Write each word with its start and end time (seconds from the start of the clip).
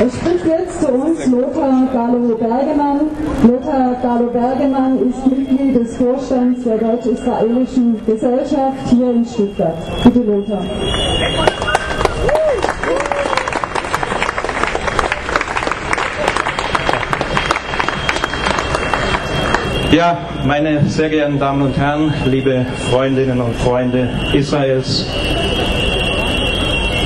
Es 0.00 0.14
spricht 0.14 0.46
jetzt 0.46 0.80
zu 0.80 0.92
uns 0.92 1.26
Lothar 1.26 1.88
Galo-Bergemann. 1.92 3.00
Lothar 3.42 3.96
Galo-Bergemann 4.00 4.98
ist 5.08 5.26
Mitglied 5.26 5.74
des 5.74 5.96
Vorstands 5.96 6.62
der 6.62 6.78
Deutsch-Israelischen 6.78 8.00
Gesellschaft 8.06 8.78
hier 8.90 9.10
in 9.10 9.24
Stuttgart. 9.24 9.74
Bitte 10.04 10.20
Lothar. 10.20 10.62
Ja, 19.90 20.18
meine 20.46 20.84
sehr 20.84 21.08
geehrten 21.08 21.40
Damen 21.40 21.62
und 21.62 21.76
Herren, 21.76 22.14
liebe 22.26 22.66
Freundinnen 22.90 23.40
und 23.40 23.56
Freunde 23.56 24.08
Israels, 24.32 25.06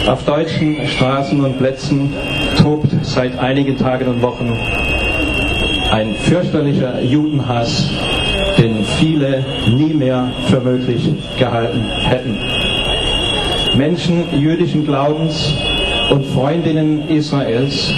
auf 0.09 0.25
deutschen 0.25 0.87
Straßen 0.87 1.45
und 1.45 1.59
Plätzen 1.59 2.13
tobt 2.61 2.89
seit 3.03 3.39
einigen 3.39 3.77
Tagen 3.77 4.09
und 4.09 4.23
Wochen 4.23 4.53
ein 5.91 6.15
fürchterlicher 6.15 7.03
Judenhass, 7.03 7.91
den 8.59 8.85
viele 8.99 9.45
nie 9.69 9.93
mehr 9.93 10.33
für 10.49 10.61
möglich 10.61 11.13
gehalten 11.39 11.85
hätten. 11.91 12.39
Menschen 13.77 14.25
jüdischen 14.33 14.85
Glaubens 14.85 15.55
und 16.11 16.25
Freundinnen 16.27 17.09
Israels 17.09 17.93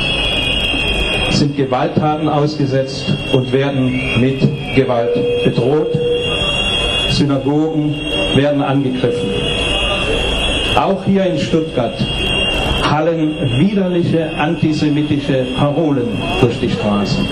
sind 1.31 1.57
Gewalttaten 1.57 2.29
ausgesetzt 2.29 3.12
und 3.33 3.53
werden 3.53 4.21
mit 4.21 4.41
Gewalt 4.75 5.15
bedroht. 5.45 5.93
Synagogen 7.11 7.95
werden 8.34 8.62
angegriffen. 8.62 9.23
Auch 10.77 11.05
hier 11.05 11.24
in 11.27 11.38
Stuttgart 11.38 11.95
hallen 12.83 13.59
widerliche 13.59 14.30
antisemitische 14.37 15.47
Parolen 15.56 16.09
durch 16.41 16.59
die 16.59 16.69
Straßen. 16.69 17.27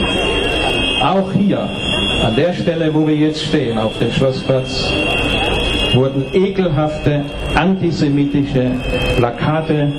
Auch 1.02 1.32
hier, 1.32 1.68
an 2.24 2.36
der 2.36 2.52
Stelle, 2.52 2.94
wo 2.94 3.06
wir 3.06 3.16
jetzt 3.16 3.42
stehen, 3.42 3.78
auf 3.78 3.98
dem 3.98 4.12
Schlossplatz, 4.12 4.92
wurden 5.94 6.24
ekelhafte 6.32 7.24
antisemitische 7.56 8.70
Plakate 9.16 9.92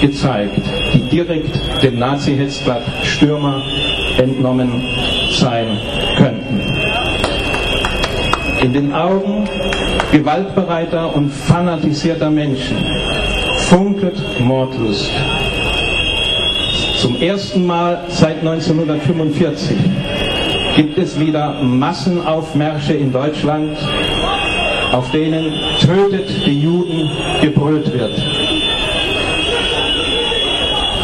gezeigt, 0.00 0.60
die 0.92 1.02
direkt 1.10 1.82
dem 1.82 1.98
Nazi-Hetzblatt 1.98 2.82
Stürmer 3.02 3.60
entnommen 4.18 4.70
sein 5.32 5.78
könnten. 6.16 6.60
In 8.62 8.72
den 8.72 8.94
Augen 8.94 9.48
gewaltbereiter 10.12 11.14
und 11.14 11.30
fanatisierter 11.30 12.30
Menschen 12.30 12.76
funkelt 13.68 14.16
Mordlust. 14.40 15.10
Zum 16.98 17.20
ersten 17.20 17.66
Mal 17.66 18.04
seit 18.08 18.38
1945 18.38 19.76
gibt 20.76 20.98
es 20.98 21.18
wieder 21.18 21.62
Massenaufmärsche 21.62 22.94
in 22.94 23.12
Deutschland, 23.12 23.76
auf 24.92 25.10
denen 25.10 25.52
tötet 25.80 26.28
die 26.46 26.60
Juden 26.60 27.10
gebrüllt 27.42 27.92
wird. 27.92 28.22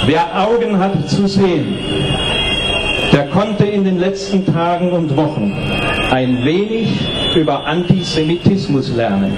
Wer 0.06 0.48
Augen 0.48 0.78
hat 0.78 1.09
zu 1.09 1.27
sehen, 1.28 1.78
der 3.12 3.27
konnte 3.28 3.65
in 3.65 3.84
den 3.84 3.98
letzten 3.98 4.47
Tagen 4.47 4.93
und 4.93 5.17
Wochen 5.17 5.53
ein 6.11 6.45
wenig 6.45 6.89
über 7.34 7.67
Antisemitismus 7.67 8.95
lernen. 8.95 9.33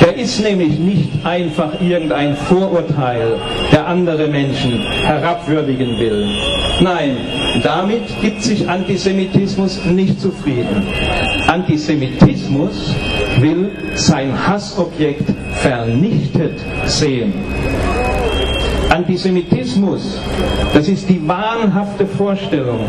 Der 0.00 0.16
ist 0.16 0.40
nämlich 0.40 0.78
nicht 0.78 1.08
einfach 1.24 1.80
irgendein 1.80 2.36
Vorurteil, 2.36 3.34
der 3.72 3.86
andere 3.86 4.28
Menschen 4.28 4.80
herabwürdigen 5.04 5.98
will. 5.98 6.26
Nein, 6.80 7.16
damit 7.62 8.02
gibt 8.20 8.42
sich 8.42 8.68
Antisemitismus 8.68 9.84
nicht 9.84 10.20
zufrieden. 10.20 10.86
Antisemitismus 11.48 12.94
will 13.40 13.70
sein 13.94 14.32
Hassobjekt 14.46 15.28
vernichtet 15.54 16.58
sehen. 16.84 17.32
Antisemitismus, 18.90 20.18
das 20.72 20.88
ist 20.88 21.08
die 21.08 21.26
wahnhafte 21.26 22.06
Vorstellung, 22.06 22.80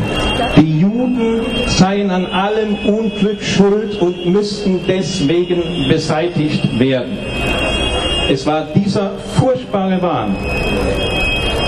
die 0.56 0.69
Juden 1.00 1.42
seien 1.68 2.12
an 2.12 2.26
allem 2.26 2.76
Unglück 2.86 3.42
schuld 3.42 4.02
und 4.02 4.26
müssten 4.26 4.82
deswegen 4.88 5.62
beseitigt 5.88 6.78
werden. 6.78 7.18
Es 8.30 8.46
war 8.46 8.68
dieser 8.76 9.12
furchtbare 9.40 10.02
Wahn, 10.02 10.36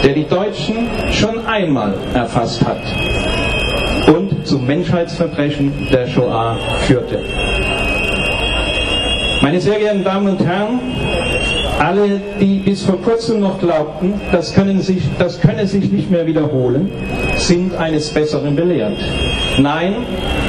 der 0.03 0.13
die 0.13 0.25
Deutschen 0.25 0.87
schon 1.11 1.45
einmal 1.45 1.93
erfasst 2.13 2.63
hat 2.65 2.81
und 4.07 4.45
zum 4.45 4.65
Menschheitsverbrechen 4.67 5.71
der 5.91 6.07
Shoah 6.07 6.57
führte. 6.81 7.23
Meine 9.41 9.59
sehr 9.61 9.79
geehrten 9.79 10.03
Damen 10.03 10.27
und 10.27 10.45
Herren, 10.45 10.79
alle, 11.79 12.21
die 12.39 12.59
bis 12.59 12.83
vor 12.83 13.01
kurzem 13.01 13.39
noch 13.39 13.59
glaubten, 13.59 14.13
das, 14.31 14.53
können 14.53 14.81
sich, 14.81 15.03
das 15.17 15.39
könne 15.39 15.67
sich 15.67 15.91
nicht 15.91 16.09
mehr 16.11 16.25
wiederholen, 16.25 16.91
sind 17.37 17.75
eines 17.75 18.09
Besseren 18.09 18.55
belehrt. 18.55 18.97
Nein, 19.59 19.95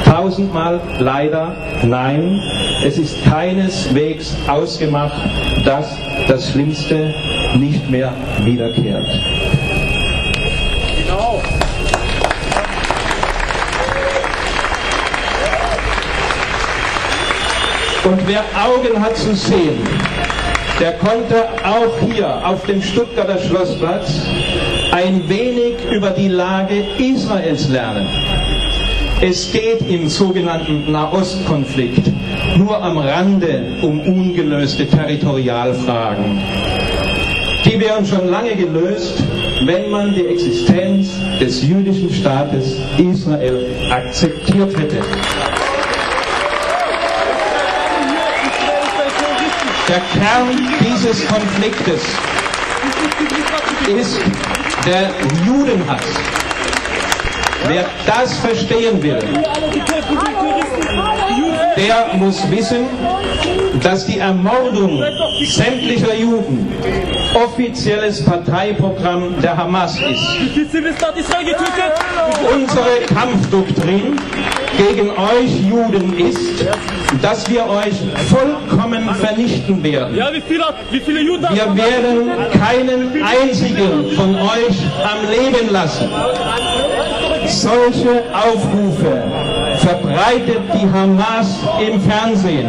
tausendmal 0.04 0.80
leider 0.98 1.54
nein, 1.84 2.40
es 2.84 2.98
ist 2.98 3.24
keineswegs 3.24 4.36
ausgemacht, 4.46 5.20
dass 5.64 5.96
das 6.28 6.50
Schlimmste 6.50 7.14
nicht 7.58 7.90
mehr 7.90 8.12
wiederkehrt. 8.44 9.08
Und 18.04 18.18
wer 18.26 18.42
Augen 18.60 19.00
hat 19.00 19.16
zu 19.16 19.32
sehen, 19.34 19.78
der 20.82 20.94
konnte 20.94 21.44
auch 21.62 22.10
hier 22.10 22.44
auf 22.44 22.66
dem 22.66 22.82
Stuttgarter 22.82 23.38
Schlossplatz 23.38 24.20
ein 24.90 25.28
wenig 25.28 25.74
über 25.92 26.10
die 26.10 26.26
Lage 26.26 26.74
Israels 26.98 27.68
lernen. 27.68 28.08
Es 29.20 29.52
geht 29.52 29.88
im 29.88 30.08
sogenannten 30.08 30.90
Nahostkonflikt 30.90 32.10
nur 32.56 32.82
am 32.82 32.98
Rande 32.98 33.76
um 33.82 34.00
ungelöste 34.00 34.88
Territorialfragen. 34.88 36.42
Die 37.64 37.78
wären 37.78 38.04
schon 38.04 38.28
lange 38.28 38.56
gelöst, 38.56 39.22
wenn 39.64 39.88
man 39.88 40.12
die 40.12 40.26
Existenz 40.26 41.12
des 41.40 41.62
jüdischen 41.62 42.12
Staates 42.12 42.76
Israel 42.98 43.66
akzeptiert 43.88 44.76
hätte. 44.76 44.96
Der 49.92 50.00
Kern 50.00 50.48
dieses 50.80 51.28
Konfliktes 51.28 52.00
ist 53.94 54.18
der 54.86 55.10
Judenhass. 55.44 56.06
Wer 57.66 57.84
das 58.06 58.38
verstehen 58.38 59.02
will, 59.02 59.18
der 61.76 62.16
muss 62.16 62.50
wissen, 62.50 62.86
dass 63.82 64.06
die 64.06 64.18
Ermordung 64.18 65.02
sämtlicher 65.44 66.14
Juden 66.14 66.72
offizielles 67.34 68.24
Parteiprogramm 68.24 69.40
der 69.40 69.56
Hamas 69.56 69.98
ist. 69.98 70.22
Unsere 72.52 73.00
Kampfdoktrin 73.06 74.18
gegen 74.76 75.10
euch 75.10 75.60
Juden 75.68 76.18
ist, 76.18 76.64
dass 77.20 77.48
wir 77.50 77.66
euch 77.68 77.94
vollkommen 78.28 79.14
vernichten 79.14 79.82
werden. 79.82 80.14
Wir 80.14 81.76
werden 81.76 82.30
keinen 82.52 83.22
einzigen 83.22 84.10
von 84.16 84.34
euch 84.36 84.76
am 85.02 85.28
Leben 85.30 85.72
lassen. 85.72 86.08
Solche 87.46 88.22
Aufrufe 88.32 89.51
verbreitet 89.82 90.62
die 90.74 90.88
Hamas 90.90 91.58
im 91.80 92.00
Fernsehen. 92.00 92.68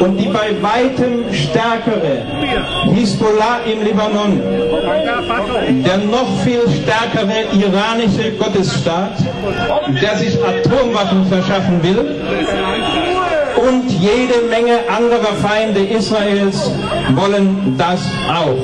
Und 0.00 0.16
die 0.16 0.28
bei 0.28 0.50
weitem 0.60 1.32
stärkere 1.32 2.22
Hisbollah 2.92 3.60
im 3.70 3.82
Libanon, 3.84 4.40
der 5.84 5.98
noch 5.98 6.28
viel 6.44 6.62
stärkere 6.68 7.44
iranische 7.52 8.32
Gottesstaat, 8.32 9.12
der 10.02 10.16
sich 10.16 10.36
Atomwaffen 10.44 11.26
verschaffen 11.26 11.82
will, 11.82 12.16
und 13.56 13.90
jede 13.90 14.46
Menge 14.50 14.78
anderer 14.88 15.34
Feinde 15.40 15.80
Israels 15.80 16.70
wollen 17.14 17.74
das 17.78 18.00
auch. 18.28 18.56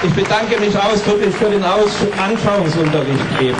Ich 0.00 0.14
bedanke 0.14 0.60
mich 0.60 0.76
ausdrücklich 0.78 1.34
für 1.34 1.50
den 1.50 1.64
Aus 1.64 1.90
Anschauungsunterricht 2.16 3.40
eben. 3.40 3.56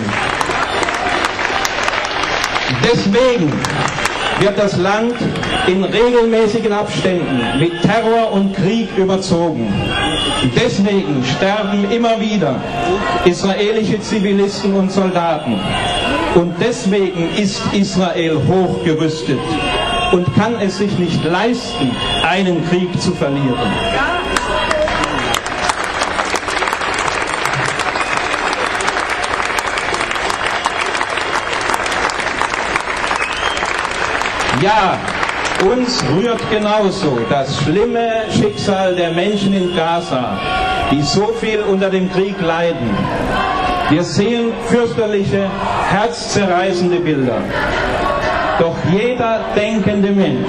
Deswegen 2.84 3.52
wird 4.38 4.56
das 4.56 4.76
Land 4.76 5.14
in 5.66 5.82
regelmäßigen 5.82 6.72
Abständen 6.72 7.58
mit 7.58 7.82
Terror 7.82 8.30
und 8.30 8.54
Krieg 8.54 8.88
überzogen. 8.96 9.66
Deswegen 10.54 11.24
sterben 11.24 11.90
immer 11.90 12.20
wieder 12.20 12.54
israelische 13.24 14.00
Zivilisten 14.00 14.74
und 14.74 14.92
Soldaten. 14.92 15.58
Und 16.36 16.54
deswegen 16.60 17.30
ist 17.36 17.60
Israel 17.72 18.38
hochgerüstet 18.46 19.40
und 20.12 20.32
kann 20.36 20.54
es 20.60 20.78
sich 20.78 20.96
nicht 20.98 21.24
leisten, 21.24 21.90
einen 22.22 22.64
Krieg 22.68 22.88
zu 23.00 23.10
verlieren. 23.10 23.58
Ja, 34.60 34.98
uns 35.72 36.02
rührt 36.16 36.40
genauso 36.50 37.18
das 37.30 37.56
schlimme 37.62 38.24
Schicksal 38.30 38.96
der 38.96 39.12
Menschen 39.12 39.52
in 39.52 39.76
Gaza, 39.76 40.36
die 40.90 41.02
so 41.02 41.28
viel 41.40 41.60
unter 41.60 41.90
dem 41.90 42.10
Krieg 42.12 42.34
leiden. 42.40 42.90
Wir 43.90 44.02
sehen 44.02 44.52
fürchterliche, 44.66 45.48
herzzerreißende 45.90 46.96
Bilder. 46.96 47.38
Doch 48.58 48.74
jeder 48.90 49.40
denkende 49.54 50.10
Mensch 50.10 50.48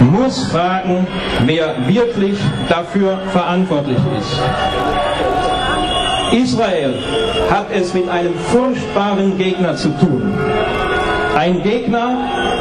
muss 0.00 0.44
fragen, 0.44 1.06
wer 1.46 1.74
wirklich 1.86 2.38
dafür 2.68 3.18
verantwortlich 3.32 3.98
ist. 4.18 4.38
Israel 6.32 6.94
hat 7.50 7.66
es 7.72 7.94
mit 7.94 8.08
einem 8.08 8.34
furchtbaren 8.34 9.38
Gegner 9.38 9.74
zu 9.76 9.88
tun. 9.98 10.38
Ein 11.36 11.62
Gegner, 11.62 12.18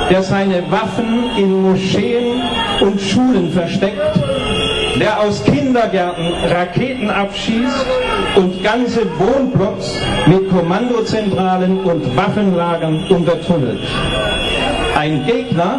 der 0.10 0.24
seine 0.24 0.64
Waffen 0.72 1.30
in 1.38 1.62
Moscheen 1.62 2.42
und 2.82 3.00
Schulen 3.00 3.52
versteckt, 3.52 4.20
der 5.00 5.20
aus 5.20 5.44
Kindergärten 5.44 6.34
Raketen 6.52 7.10
abschießt 7.10 7.86
und 8.36 8.64
ganze 8.64 9.02
Wohnblocks 9.18 9.94
mit 10.26 10.50
Kommandozentralen 10.50 11.80
und 11.82 12.18
Waffenlagern 12.18 13.06
untertunnelt. 13.10 13.82
Ein 14.98 15.26
Gegner, 15.26 15.78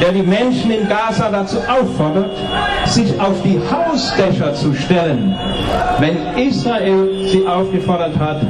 der 0.00 0.12
die 0.12 0.22
Menschen 0.22 0.70
in 0.70 0.88
Gaza 0.88 1.30
dazu 1.30 1.58
auffordert, 1.58 2.30
sich 2.86 3.18
auf 3.20 3.42
die 3.42 3.60
Hausdächer 3.70 4.54
zu 4.54 4.74
stellen, 4.74 5.36
wenn 5.98 6.16
Israel 6.36 7.28
sie 7.28 7.46
aufgefordert 7.46 8.18
hat, 8.18 8.40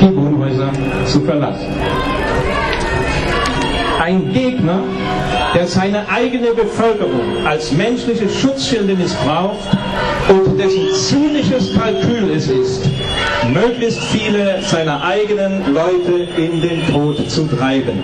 die 0.00 0.16
Wohnhäuser 0.16 0.70
zu 1.06 1.20
verlassen 1.20 1.72
ein 4.04 4.34
Gegner, 4.34 4.80
der 5.54 5.66
seine 5.66 6.06
eigene 6.10 6.48
Bevölkerung 6.48 7.46
als 7.46 7.72
menschliches 7.72 8.38
Schutzschild 8.38 8.98
missbraucht 8.98 9.66
und 10.28 10.58
dessen 10.58 10.92
zynisches 10.92 11.74
Kalkül 11.74 12.30
es 12.36 12.48
ist, 12.48 12.84
möglichst 13.50 14.02
viele 14.04 14.60
seiner 14.60 15.02
eigenen 15.02 15.72
Leute 15.72 16.28
in 16.36 16.60
den 16.60 16.86
Tod 16.92 17.30
zu 17.30 17.46
treiben. 17.46 18.02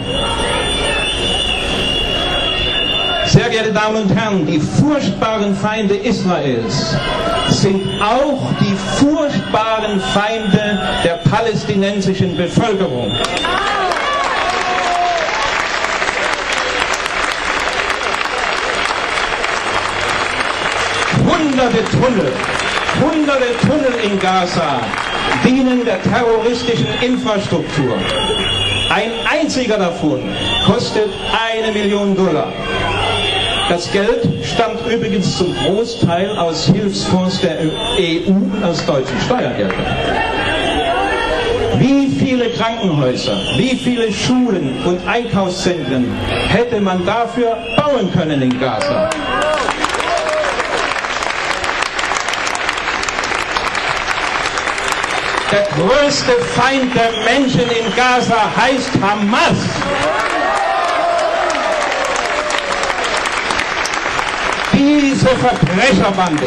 Sehr 3.27 3.51
geehrte 3.51 3.73
Damen 3.73 4.05
und 4.05 4.15
Herren, 4.17 4.47
die 4.47 4.59
furchtbaren 4.59 5.55
Feinde 5.55 5.97
Israels 5.97 6.97
sind 7.49 7.83
auch 8.01 8.41
die 8.59 8.75
furchtbaren 9.05 10.01
Feinde 10.01 10.81
der 11.05 11.19
palästinensischen 11.31 12.37
Bevölkerung. 12.39 13.13
Hunderte 21.31 21.85
Tunnel, 21.85 22.33
hunderte 23.01 23.57
Tunnel 23.67 23.95
in 24.05 24.19
Gaza 24.19 24.81
dienen 25.45 25.85
der 25.85 26.03
terroristischen 26.03 26.89
Infrastruktur. 27.01 27.97
Ein 28.91 29.13
einziger 29.31 29.79
davon 29.79 30.21
kostet 30.67 31.09
eine 31.31 31.73
Million 31.73 32.17
Dollar. 32.17 32.53
Das 33.69 33.91
Geld 33.93 34.27
stammt 34.43 34.85
übrigens 34.93 35.39
zum 35.39 35.55
Großteil 35.55 36.37
aus 36.37 36.67
Hilfsfonds 36.67 37.41
der 37.41 37.59
EU 37.61 38.67
aus 38.67 38.85
deutschen 38.85 39.21
Steuergeldern. 39.25 39.79
Wie 41.79 42.09
viele 42.19 42.51
Krankenhäuser, 42.51 43.37
wie 43.57 43.77
viele 43.77 44.13
Schulen 44.13 44.75
und 44.85 45.07
Einkaufszentren 45.07 46.05
hätte 46.49 46.81
man 46.81 47.07
dafür 47.07 47.57
bauen 47.77 48.13
können 48.13 48.43
in 48.43 48.59
Gaza? 48.59 49.09
Der 55.51 55.67
größte 55.77 56.33
Feind 56.55 56.95
der 56.95 57.11
Menschen 57.25 57.63
in 57.63 57.93
Gaza 57.97 58.53
heißt 58.57 58.91
Hamas. 59.03 59.59
Diese 64.73 65.27
Verbrecherbande 65.27 66.47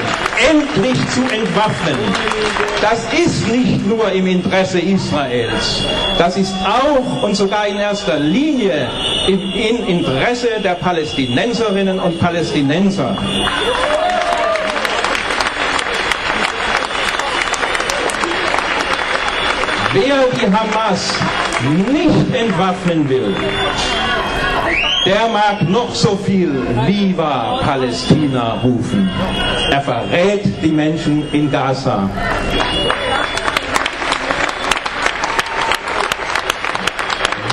endlich 0.50 0.98
zu 1.10 1.22
entwaffnen, 1.24 1.98
das 2.82 3.06
ist 3.14 3.48
nicht 3.50 3.86
nur 3.86 4.10
im 4.12 4.26
Interesse 4.26 4.80
Israels, 4.80 5.86
das 6.18 6.38
ist 6.38 6.56
auch 6.66 7.24
und 7.24 7.36
sogar 7.36 7.68
in 7.68 7.78
erster 7.78 8.18
Linie 8.20 8.90
im 9.28 9.86
Interesse 9.88 10.48
der 10.64 10.76
Palästinenserinnen 10.76 12.00
und 12.00 12.20
Palästinenser. 12.20 13.18
Wer 19.94 20.26
die 20.36 20.52
Hamas 20.52 21.14
nicht 21.92 22.36
entwaffnen 22.36 23.08
will, 23.08 23.36
der 25.06 25.28
mag 25.28 25.70
noch 25.70 25.94
so 25.94 26.16
viel 26.16 26.52
Viva 26.88 27.60
Palästina 27.64 28.54
rufen. 28.64 29.08
Er 29.70 29.82
verrät 29.82 30.46
die 30.64 30.72
Menschen 30.72 31.32
in 31.32 31.52
Gaza. 31.52 32.10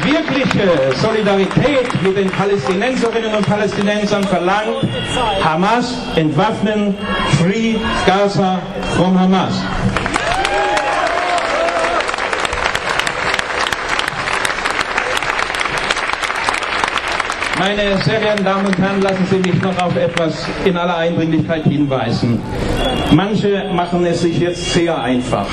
Wirkliche 0.02 0.96
Solidarität 0.96 2.02
mit 2.02 2.16
den 2.16 2.30
Palästinenserinnen 2.30 3.34
und 3.34 3.46
Palästinensern 3.46 4.24
verlangt 4.24 4.88
Hamas 5.44 5.94
entwaffnen, 6.16 6.96
free 7.38 7.76
Gaza 8.06 8.60
from 8.96 9.20
Hamas. 9.20 9.60
Meine 17.60 18.02
sehr 18.02 18.20
verehrten 18.20 18.42
Damen 18.42 18.66
und 18.68 18.78
Herren, 18.78 19.02
lassen 19.02 19.26
Sie 19.30 19.36
mich 19.36 19.60
noch 19.60 19.78
auf 19.82 19.94
etwas 19.94 20.46
in 20.64 20.78
aller 20.78 20.96
Eindringlichkeit 20.96 21.64
hinweisen. 21.64 22.40
Manche 23.12 23.64
machen 23.74 24.06
es 24.06 24.22
sich 24.22 24.38
jetzt 24.38 24.72
sehr 24.72 24.98
einfach 24.98 25.46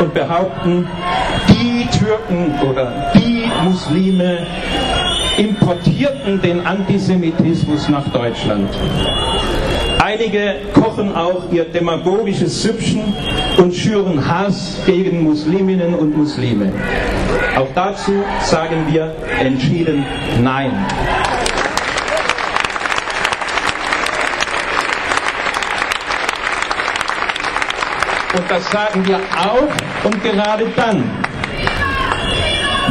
und 0.00 0.14
behaupten, 0.14 0.88
die 1.50 1.86
Türken 1.98 2.58
oder 2.66 3.12
die 3.14 3.50
Muslime 3.64 4.46
importierten 5.36 6.40
den 6.40 6.66
Antisemitismus 6.66 7.86
nach 7.90 8.08
Deutschland. 8.08 8.70
Einige 10.02 10.54
kochen 10.72 11.14
auch 11.14 11.52
ihr 11.52 11.66
demagogisches 11.66 12.62
Süppchen 12.62 13.12
und 13.58 13.74
schüren 13.74 14.26
Hass 14.26 14.78
gegen 14.86 15.22
Musliminnen 15.22 15.94
und 15.94 16.16
Muslime. 16.16 16.72
Auch 17.56 17.68
dazu 17.74 18.12
sagen 18.40 18.86
wir 18.90 19.14
entschieden 19.38 20.06
Nein. 20.42 20.72
Und 28.34 28.50
das 28.50 28.70
sagen 28.70 29.06
wir 29.06 29.16
auch 29.16 30.04
und 30.04 30.22
gerade 30.22 30.66
dann, 30.74 31.04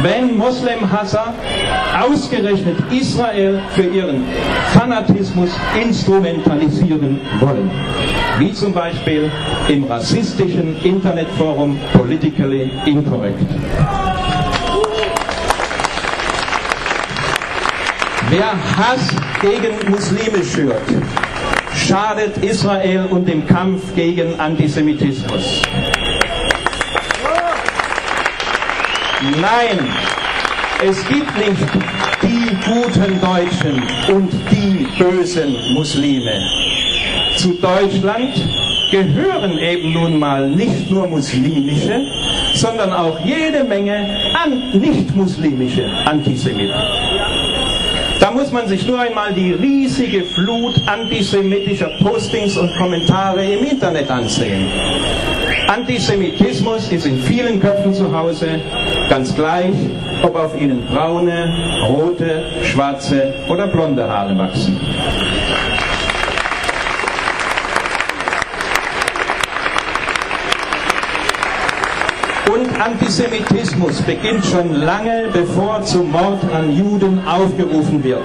wenn 0.02 0.36
Moslem-Hasser 0.36 1.34
ausgerechnet 2.00 2.76
Israel 2.90 3.60
für 3.74 3.82
ihren 3.82 4.24
Fanatismus 4.72 5.50
instrumentalisieren 5.80 7.20
wollen. 7.40 7.70
Wie 8.38 8.52
zum 8.52 8.72
Beispiel 8.72 9.30
im 9.68 9.84
rassistischen 9.84 10.76
Internetforum 10.82 11.78
Politically 11.92 12.70
Incorrect. 12.86 13.46
Wer 18.30 18.52
Hass 18.78 19.08
gegen 19.42 19.90
Muslime 19.90 20.42
schürt, 20.42 20.80
schadet 21.74 22.36
Israel 22.38 23.06
und 23.10 23.26
dem 23.28 23.46
Kampf 23.46 23.94
gegen 23.94 24.38
Antisemitismus. 24.38 25.62
Nein, 29.40 29.78
es 30.84 31.06
gibt 31.06 31.36
nicht 31.36 31.62
die 32.22 32.56
guten 32.64 33.20
Deutschen 33.20 33.82
und 34.14 34.32
die 34.50 34.86
bösen 34.98 35.54
Muslime. 35.74 36.40
Zu 37.36 37.54
Deutschland 37.54 38.34
gehören 38.90 39.58
eben 39.58 39.92
nun 39.92 40.18
mal 40.18 40.48
nicht 40.50 40.90
nur 40.90 41.06
muslimische, 41.06 42.00
sondern 42.54 42.92
auch 42.92 43.18
jede 43.24 43.64
Menge 43.64 44.18
an 44.34 44.78
nicht-muslimische 44.78 45.84
Antisemiten. 46.04 46.74
Man 48.52 48.68
sich 48.68 48.86
nur 48.86 49.00
einmal 49.00 49.32
die 49.32 49.52
riesige 49.52 50.24
Flut 50.24 50.74
antisemitischer 50.86 51.90
Postings 52.02 52.58
und 52.58 52.70
Kommentare 52.76 53.42
im 53.44 53.64
Internet 53.64 54.10
ansehen. 54.10 54.66
Antisemitismus 55.68 56.92
ist 56.92 57.06
in 57.06 57.18
vielen 57.18 57.60
Köpfen 57.60 57.94
zu 57.94 58.14
Hause, 58.14 58.60
ganz 59.08 59.34
gleich, 59.34 59.72
ob 60.22 60.36
auf 60.36 60.60
ihnen 60.60 60.84
braune, 60.84 61.48
rote, 61.88 62.44
schwarze 62.62 63.32
oder 63.48 63.68
blonde 63.68 64.06
Haare 64.06 64.36
wachsen. 64.36 64.78
Und 72.52 72.68
Antisemitismus 72.78 74.02
beginnt 74.02 74.44
schon 74.44 74.74
lange, 74.74 75.28
bevor 75.32 75.82
zum 75.84 76.10
Mord 76.10 76.42
an 76.52 76.76
Juden 76.76 77.26
aufgerufen 77.26 78.04
wird. 78.04 78.24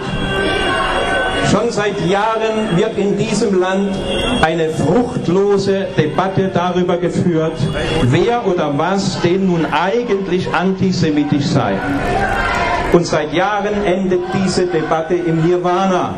Schon 1.50 1.72
seit 1.72 2.05
Jahren 2.05 2.75
wird 2.75 2.98
in 2.98 3.17
diesem 3.17 3.57
Land 3.57 3.96
eine 4.41 4.69
fruchtlose 4.69 5.88
Debatte 5.98 6.51
darüber 6.53 6.98
geführt, 6.98 7.53
wer 8.03 8.46
oder 8.46 8.77
was 8.77 9.22
denn 9.22 9.48
nun 9.48 9.65
eigentlich 9.72 10.53
antisemitisch 10.53 11.46
sei. 11.46 11.75
Und 12.91 13.05
seit 13.05 13.34
Jahren 13.34 13.86
endet 13.86 14.22
diese 14.34 14.65
Debatte 14.67 15.13
im 15.13 15.48
Nirvana. 15.48 16.15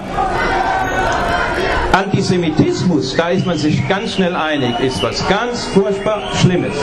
Antisemitismus, 1.92 3.16
da 3.16 3.30
ist 3.30 3.46
man 3.46 3.58
sich 3.58 3.88
ganz 3.88 4.13
schnell 4.13 4.36
einig, 4.36 4.80
ist 4.80 5.04
was 5.04 5.28
ganz 5.28 5.66
furchtbar 5.66 6.24
Schlimmes. 6.34 6.74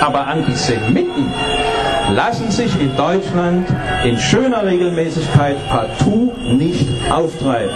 Aber 0.00 0.26
Antisemiten 0.26 1.32
lassen 2.14 2.50
sich 2.50 2.80
in 2.80 2.96
Deutschland 2.96 3.68
in 4.04 4.18
schöner 4.18 4.64
Regelmäßigkeit 4.64 5.56
partout 5.68 6.32
nicht 6.48 6.88
auftreiben. 7.10 7.74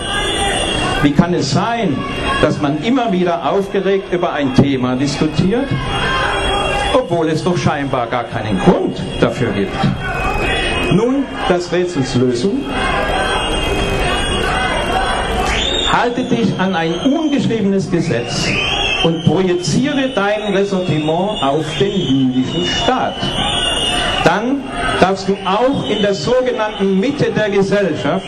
Wie 1.02 1.12
kann 1.12 1.34
es 1.34 1.50
sein, 1.50 1.96
dass 2.40 2.60
man 2.62 2.82
immer 2.82 3.12
wieder 3.12 3.50
aufgeregt 3.50 4.10
über 4.10 4.32
ein 4.32 4.54
Thema 4.54 4.96
diskutiert, 4.96 5.68
obwohl 6.94 7.28
es 7.28 7.44
doch 7.44 7.58
scheinbar 7.58 8.06
gar 8.06 8.24
keinen 8.24 8.58
Grund 8.58 9.02
dafür 9.20 9.52
gibt? 9.52 9.76
Nun, 10.92 11.24
das 11.48 11.70
Rätsels 11.72 12.14
Lösung. 12.14 12.64
Halte 15.92 16.24
dich 16.24 16.58
an 16.58 16.74
ein 16.74 16.94
ungeschriebenes 17.00 17.90
Gesetz 17.90 18.48
und 19.04 19.24
projiziere 19.24 20.08
dein 20.14 20.54
Ressentiment 20.54 21.42
auf 21.42 21.64
den 21.78 21.92
jüdischen 21.92 22.64
Staat. 22.64 23.14
Dann 24.24 24.62
darfst 25.00 25.28
du 25.28 25.36
auch 25.44 25.88
in 25.88 26.00
der 26.00 26.14
sogenannten 26.14 26.98
Mitte 26.98 27.30
der 27.30 27.50
Gesellschaft, 27.50 28.26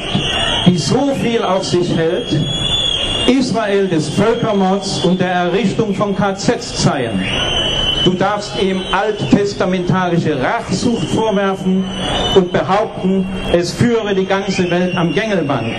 die 0.67 0.77
so 0.77 1.15
viel 1.23 1.43
auf 1.43 1.65
sich 1.65 1.97
hält, 1.97 2.39
Israel 3.27 3.89
des 3.89 4.11
Völkermords 4.11 5.05
und 5.05 5.21
der 5.21 5.33
Errichtung 5.33 5.95
von 5.95 6.15
KZs 6.15 6.83
zeigen. 6.83 7.25
Du 8.05 8.13
darfst 8.13 8.63
ihm 8.63 8.83
alttestamentarische 8.93 10.41
Rachsucht 10.41 11.09
vorwerfen 11.09 11.85
und 12.37 12.53
behaupten, 12.53 13.27
es 13.53 13.73
führe 13.73 14.15
die 14.15 14.27
ganze 14.27 14.71
Welt 14.71 14.95
am 14.97 15.13
Gängelband. 15.13 15.75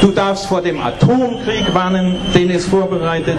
Du 0.00 0.12
darfst 0.12 0.46
vor 0.46 0.62
dem 0.62 0.80
Atomkrieg 0.80 1.74
warnen, 1.74 2.16
den 2.34 2.50
es 2.50 2.66
vorbereitet, 2.66 3.38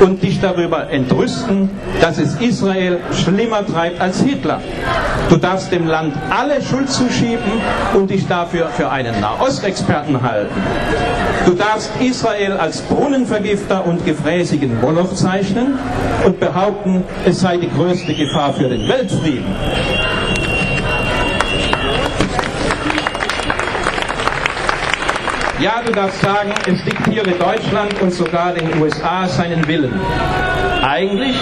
und 0.00 0.22
dich 0.22 0.40
darüber 0.40 0.90
entrüsten, 0.90 1.70
dass 2.00 2.18
es 2.18 2.34
Israel 2.40 2.98
schlimmer 3.12 3.64
treibt 3.64 4.00
als 4.00 4.20
Hitler. 4.20 4.60
Du 5.28 5.36
darfst 5.36 5.70
dem 5.70 5.86
Land 5.86 6.14
alle 6.30 6.60
Schuld 6.62 6.90
zuschieben 6.90 7.52
und 7.94 8.10
dich 8.10 8.26
dafür 8.26 8.68
für 8.68 8.90
einen 8.90 9.20
Nahostexperten 9.20 10.20
halten. 10.22 10.60
Du 11.46 11.52
darfst 11.52 11.90
Israel 12.00 12.54
als 12.54 12.80
Brunnenvergifter 12.82 13.86
und 13.86 14.04
gefräßigen 14.04 14.80
Moloch 14.80 15.14
zeichnen 15.14 15.78
und 16.26 16.40
behaupten, 16.40 17.04
es 17.24 17.40
sei 17.40 17.56
die 17.56 17.70
größte 17.70 18.14
Gefahr 18.14 18.52
für 18.52 18.68
den 18.68 18.88
Weltfrieden. 18.88 19.54
Ja, 25.60 25.82
du 25.84 25.92
darfst 25.92 26.22
sagen, 26.22 26.54
es 26.66 26.82
diktiere 26.84 27.32
Deutschland 27.32 28.00
und 28.00 28.10
sogar 28.14 28.54
den 28.54 28.80
USA 28.80 29.28
seinen 29.28 29.68
Willen. 29.68 29.92
Eigentlich 30.82 31.36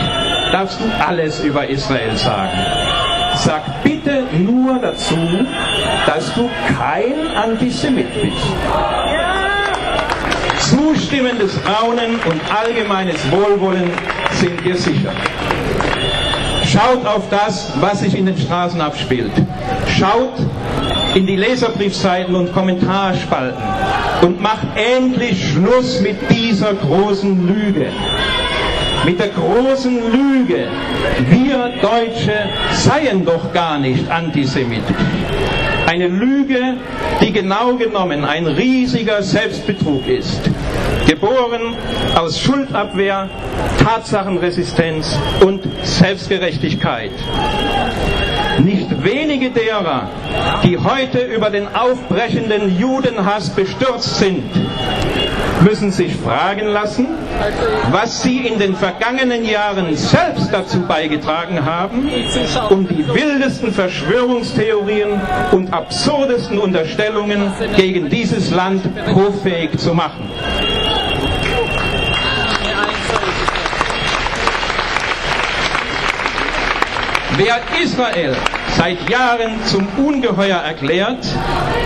darfst 0.50 0.80
du 0.80 0.84
alles 1.06 1.38
über 1.44 1.68
Israel 1.68 2.16
sagen. 2.16 2.58
Sag 3.36 3.84
bitte 3.84 4.24
nur 4.36 4.80
dazu, 4.80 5.46
dass 6.04 6.34
du 6.34 6.50
kein 6.76 7.28
Antisemit 7.36 8.08
bist. 8.20 8.44
Zustimmendes 10.68 11.56
Raunen 11.64 12.16
und 12.28 12.40
allgemeines 12.52 13.20
Wohlwollen 13.30 13.88
sind 14.32 14.64
dir 14.64 14.74
sicher. 14.74 15.12
Schaut 16.64 17.06
auf 17.06 17.22
das, 17.30 17.72
was 17.80 18.00
sich 18.00 18.18
in 18.18 18.26
den 18.26 18.36
Straßen 18.36 18.80
abspielt. 18.80 19.30
Schaut 19.96 20.34
in 21.14 21.24
die 21.24 21.36
Leserbriefseiten 21.36 22.34
und 22.34 22.52
Kommentarspalten 22.52 23.62
und 24.22 24.40
macht 24.40 24.66
endlich 24.74 25.52
Schluss 25.52 26.00
mit 26.00 26.16
dieser 26.30 26.74
großen 26.74 27.46
Lüge. 27.46 27.86
Mit 29.04 29.20
der 29.20 29.28
großen 29.28 29.96
Lüge, 30.12 30.66
wir 31.30 31.72
Deutsche 31.80 32.34
seien 32.72 33.24
doch 33.24 33.52
gar 33.52 33.78
nicht 33.78 34.10
antisemitisch. 34.10 34.96
Eine 35.86 36.08
Lüge, 36.08 36.76
die 37.22 37.32
genau 37.32 37.74
genommen 37.74 38.24
ein 38.24 38.46
riesiger 38.46 39.22
Selbstbetrug 39.22 40.06
ist. 40.06 40.50
Geboren 41.06 41.74
aus 42.14 42.38
Schuldabwehr, 42.38 43.30
Tatsachenresistenz 43.82 45.18
und 45.40 45.62
Selbstgerechtigkeit. 45.82 47.12
Wenige 49.00 49.50
derer, 49.50 50.08
die 50.64 50.76
heute 50.76 51.20
über 51.20 51.50
den 51.50 51.68
aufbrechenden 51.72 52.78
Judenhass 52.78 53.50
bestürzt 53.50 54.18
sind, 54.18 54.42
müssen 55.62 55.92
sich 55.92 56.16
fragen 56.16 56.66
lassen, 56.66 57.06
was 57.92 58.22
sie 58.22 58.38
in 58.38 58.58
den 58.58 58.74
vergangenen 58.74 59.44
Jahren 59.44 59.94
selbst 59.96 60.52
dazu 60.52 60.80
beigetragen 60.80 61.64
haben, 61.64 62.08
um 62.70 62.88
die 62.88 63.06
wildesten 63.06 63.72
Verschwörungstheorien 63.72 65.20
und 65.52 65.72
absurdesten 65.72 66.58
Unterstellungen 66.58 67.52
gegen 67.76 68.08
dieses 68.08 68.50
Land 68.50 68.82
hoffähig 69.14 69.78
zu 69.78 69.94
machen. 69.94 70.28
Wer 77.36 77.60
Israel 77.80 78.34
seit 78.76 79.08
Jahren 79.10 79.64
zum 79.66 79.86
Ungeheuer 79.96 80.58
erklärt, 80.58 81.26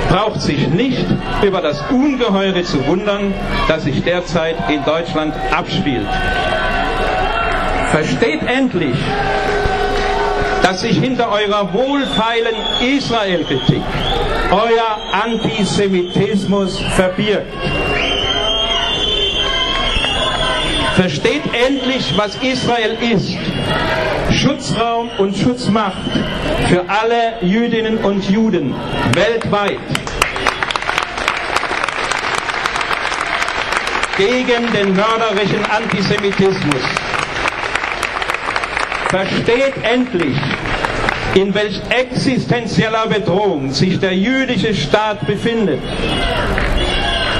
braucht 0.08 0.40
sich 0.40 0.68
nicht 0.68 1.04
über 1.42 1.60
das 1.60 1.82
Ungeheure 1.90 2.62
zu 2.64 2.86
wundern, 2.86 3.34
das 3.68 3.84
sich 3.84 4.02
derzeit 4.02 4.56
in 4.70 4.84
Deutschland 4.84 5.34
abspielt. 5.50 6.06
Versteht 7.90 8.42
endlich, 8.42 8.96
dass 10.62 10.80
sich 10.80 10.98
hinter 10.98 11.30
eurer 11.30 11.72
wohlfeilen 11.72 12.54
Israel-Kritik 12.80 13.82
euer 14.52 14.98
Antisemitismus 15.12 16.78
verbirgt. 16.94 17.52
Versteht 20.94 21.42
endlich, 21.66 22.12
was 22.16 22.36
Israel 22.36 22.96
ist. 23.00 23.30
Schutzraum 24.32 25.10
und 25.18 25.36
Schutzmacht 25.36 26.10
für 26.68 26.84
alle 26.88 27.34
Jüdinnen 27.42 27.98
und 27.98 28.28
Juden 28.28 28.74
weltweit. 29.14 29.78
Gegen 34.16 34.72
den 34.72 34.94
mörderischen 34.94 35.64
Antisemitismus. 35.70 36.82
Versteht 39.08 39.74
endlich, 39.82 40.36
in 41.34 41.54
welch 41.54 41.80
existenzieller 41.90 43.06
Bedrohung 43.06 43.70
sich 43.70 43.98
der 44.00 44.14
jüdische 44.16 44.74
Staat 44.74 45.26
befindet 45.26 45.80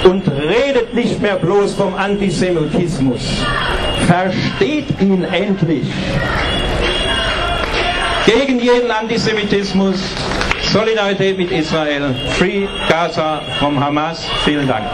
und 0.05 0.27
redet 0.29 0.95
nicht 0.95 1.21
mehr 1.21 1.37
bloß 1.37 1.75
vom 1.75 1.95
Antisemitismus. 1.95 3.23
Versteht 4.07 5.01
ihn 5.01 5.25
endlich. 5.25 5.87
Gegen 8.27 8.61
jeden 8.61 8.91
Antisemitismus 8.91 10.15
Solidarität 10.73 11.37
mit 11.37 11.51
Israel. 11.51 12.15
Free 12.39 12.69
Gaza 12.89 13.43
from 13.59 13.79
Hamas. 13.79 14.27
Vielen 14.45 14.67
Dank. 14.69 14.87